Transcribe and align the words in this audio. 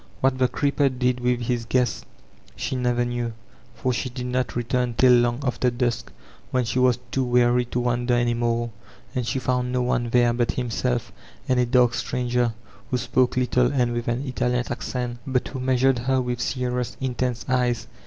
What 0.19 0.39
the 0.39 0.47
creeper 0.47 0.89
did 0.89 1.19
with 1.19 1.41
his 1.41 1.65
guests 1.65 2.05
she 2.55 2.75
never 2.75 3.05
knew, 3.05 3.33
for 3.75 3.93
she 3.93 4.09
did 4.09 4.25
not 4.25 4.55
return 4.55 4.95
till 4.95 5.11
long 5.13 5.43
after 5.45 5.69
dusk, 5.69 6.11
when 6.49 6.65
she 6.65 6.79
was 6.79 6.97
too 7.11 7.23
weary 7.23 7.65
to 7.65 7.79
wander 7.81 8.15
any 8.15 8.33
more, 8.33 8.71
and 9.13 9.27
she 9.27 9.37
found 9.37 9.71
no 9.71 9.83
one 9.83 10.09
there 10.09 10.33
but 10.33 10.53
himself 10.53 11.11
and 11.47 11.59
a 11.59 11.67
dark 11.67 11.93
stranger, 11.93 12.53
who 12.89 12.97
spoke 12.97 13.37
little 13.37 13.71
and 13.71 13.93
with 13.93 14.07
an 14.07 14.25
Italian 14.25 14.65
accent, 14.71 15.19
but 15.27 15.49
who 15.49 15.59
measured 15.59 15.99
her 15.99 16.19
with 16.19 16.41
serious, 16.41 16.97
intense 16.99 17.45
eyes. 17.47 17.85